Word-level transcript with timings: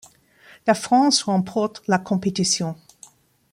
La 0.65 0.73
France 0.73 1.21
remporte 1.21 1.83
la 1.85 1.99
compétition. 1.99 2.75